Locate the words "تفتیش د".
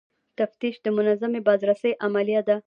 0.39-0.87